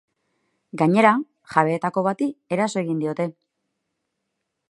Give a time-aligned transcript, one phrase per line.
[0.81, 1.11] Gainera,
[1.55, 3.31] jabeetako bati eraso egin diote.